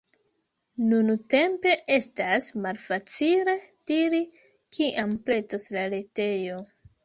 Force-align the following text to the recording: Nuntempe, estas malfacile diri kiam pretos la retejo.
Nuntempe, 0.93 1.73
estas 1.97 2.49
malfacile 2.65 3.57
diri 3.95 4.25
kiam 4.79 5.17
pretos 5.31 5.73
la 5.81 5.89
retejo. 5.97 6.61